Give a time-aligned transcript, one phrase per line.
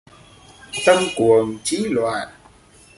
[0.85, 2.29] Tâm cuồng, trí loạn.